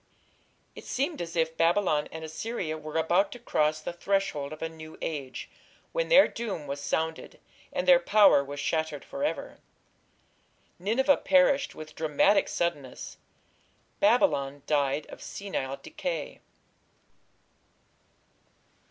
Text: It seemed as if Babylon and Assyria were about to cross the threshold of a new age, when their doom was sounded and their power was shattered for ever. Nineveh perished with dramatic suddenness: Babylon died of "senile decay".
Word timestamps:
It 0.73 0.83
seemed 0.83 1.21
as 1.21 1.35
if 1.35 1.55
Babylon 1.55 2.07
and 2.11 2.23
Assyria 2.23 2.75
were 2.75 2.97
about 2.97 3.31
to 3.33 3.37
cross 3.37 3.79
the 3.79 3.93
threshold 3.93 4.51
of 4.51 4.63
a 4.63 4.67
new 4.67 4.97
age, 4.99 5.47
when 5.91 6.09
their 6.09 6.27
doom 6.27 6.65
was 6.65 6.81
sounded 6.81 7.39
and 7.71 7.87
their 7.87 7.99
power 7.99 8.43
was 8.43 8.59
shattered 8.59 9.05
for 9.05 9.23
ever. 9.23 9.59
Nineveh 10.79 11.17
perished 11.17 11.75
with 11.75 11.93
dramatic 11.93 12.47
suddenness: 12.49 13.17
Babylon 13.99 14.63
died 14.65 15.05
of 15.05 15.21
"senile 15.21 15.77
decay". 15.83 16.39